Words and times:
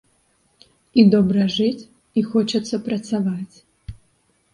І 1.01 1.03
добра 1.15 1.43
жыць, 1.57 1.87
і 2.21 2.23
хочацца 2.31 2.75
працаваць. 2.89 3.55